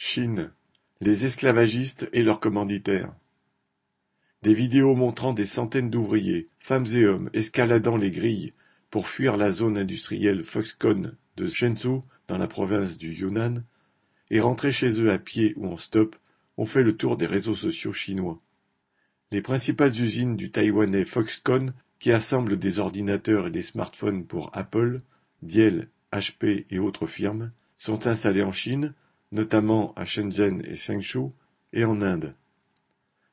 [0.00, 0.52] Chine,
[1.00, 3.12] les esclavagistes et leurs commanditaires.
[4.42, 8.52] Des vidéos montrant des centaines d'ouvriers, femmes et hommes, escaladant les grilles
[8.90, 13.64] pour fuir la zone industrielle Foxconn de Shenzhou dans la province du Yunnan
[14.30, 16.14] et rentrer chez eux à pied ou en stop
[16.58, 18.38] ont fait le tour des réseaux sociaux chinois.
[19.32, 24.98] Les principales usines du taïwanais Foxconn qui assemblent des ordinateurs et des smartphones pour Apple,
[25.42, 28.94] Dell, HP et autres firmes, sont installées en Chine,
[29.32, 31.32] notamment à Shenzhen et Zhengzhou,
[31.72, 32.34] et en Inde.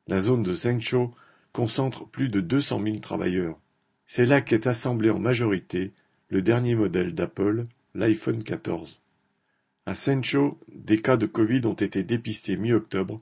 [0.07, 1.13] La zone de Zhengzhou
[1.53, 3.59] concentre plus de deux cent mille travailleurs.
[4.05, 5.93] C'est là qu'est assemblé en majorité
[6.29, 7.63] le dernier modèle d'Apple,
[7.93, 8.99] l'iPhone 14.
[9.85, 13.17] À Zhengzhou, des cas de Covid ont été dépistés mi-octobre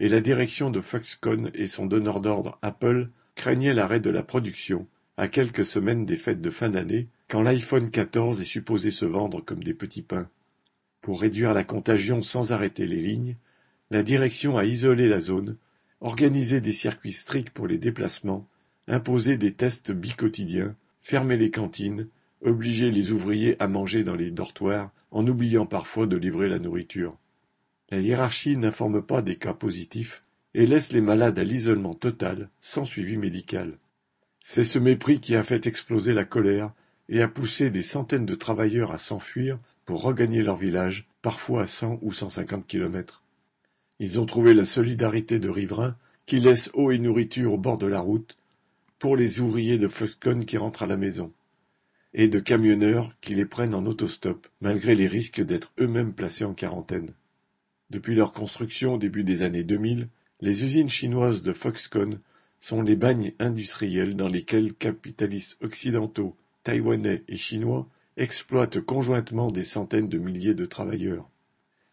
[0.00, 4.86] et la direction de Foxconn et son donneur d'ordre Apple craignaient l'arrêt de la production
[5.16, 9.40] à quelques semaines des fêtes de fin d'année quand l'iPhone 14 est supposé se vendre
[9.40, 10.28] comme des petits pains.
[11.06, 13.36] Pour réduire la contagion sans arrêter les lignes,
[13.92, 15.56] la direction a isolé la zone,
[16.00, 18.48] organisé des circuits stricts pour les déplacements,
[18.88, 22.08] imposé des tests biquotidiens, fermé les cantines,
[22.42, 27.16] obligé les ouvriers à manger dans les dortoirs en oubliant parfois de livrer la nourriture.
[27.92, 30.22] La hiérarchie n'informe pas des cas positifs
[30.54, 33.78] et laisse les malades à l'isolement total sans suivi médical.
[34.40, 36.72] C'est ce mépris qui a fait exploser la colère
[37.08, 41.66] et a poussé des centaines de travailleurs à s'enfuir pour regagner leur village, parfois à
[41.66, 43.22] cent ou cent cinquante kilomètres.
[43.98, 47.86] Ils ont trouvé la solidarité de riverains qui laissent eau et nourriture au bord de
[47.86, 48.36] la route
[48.98, 51.32] pour les ouvriers de Foxconn qui rentrent à la maison,
[52.14, 56.54] et de camionneurs qui les prennent en autostop, malgré les risques d'être eux-mêmes placés en
[56.54, 57.14] quarantaine.
[57.90, 60.08] Depuis leur construction au début des années 2000,
[60.40, 62.20] les usines chinoises de Foxconn
[62.58, 66.36] sont les bagnes industriels dans lesquels capitalistes occidentaux
[66.66, 71.30] taïwanais et chinois exploitent conjointement des centaines de milliers de travailleurs.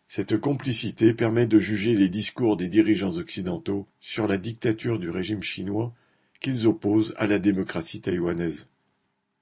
[0.08, 5.44] Cette complicité permet de juger les discours des dirigeants occidentaux sur la dictature du régime
[5.44, 5.94] chinois
[6.42, 8.66] qu'ils opposent à la démocratie taïwanaise.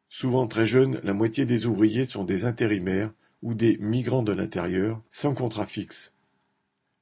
[0.10, 5.02] Souvent très jeunes, la moitié des ouvriers sont des intérimaires ou des migrants de l'intérieur,
[5.10, 6.12] sans contrat fixe.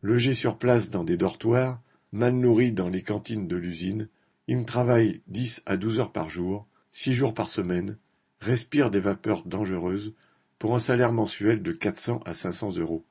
[0.04, 1.82] Logés sur place dans des dortoirs,
[2.12, 4.08] mal nourris dans les cantines de l'usine,
[4.48, 7.98] ils travaillent dix à douze heures par jour, six jours par semaine,
[8.42, 10.14] respirent des vapeurs dangereuses
[10.58, 13.06] pour un salaire mensuel de 400 à 500 euros.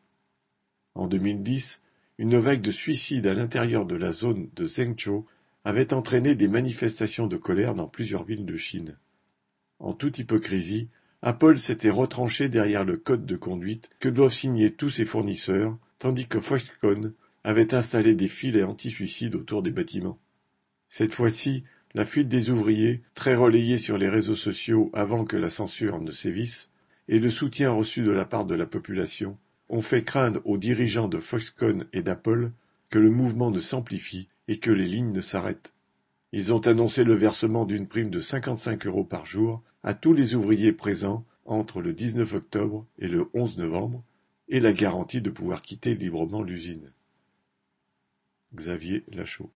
[0.94, 1.82] En 2010,
[2.18, 5.26] une vague de suicides à l'intérieur de la zone de Zhengzhou
[5.64, 8.98] avait entraîné des manifestations de colère dans plusieurs villes de Chine.
[9.78, 10.88] En toute hypocrisie,
[11.22, 16.26] Apple s'était retranché derrière le code de conduite que doivent signer tous ses fournisseurs, tandis
[16.26, 17.12] que Foxconn
[17.44, 20.18] avait installé des filets anti-suicides autour des bâtiments.
[20.88, 21.64] Cette fois-ci,
[21.98, 26.12] la fuite des ouvriers, très relayée sur les réseaux sociaux avant que la censure ne
[26.12, 26.70] sévisse,
[27.08, 29.36] et le soutien reçu de la part de la population
[29.68, 32.52] ont fait craindre aux dirigeants de Foxconn et d'Apple
[32.88, 35.72] que le mouvement ne s'amplifie et que les lignes ne s'arrêtent.
[36.30, 40.36] Ils ont annoncé le versement d'une prime de 55 euros par jour à tous les
[40.36, 44.04] ouvriers présents entre le 19 octobre et le 11 novembre
[44.48, 46.92] et la garantie de pouvoir quitter librement l'usine.
[48.54, 49.46] Xavier Lachaud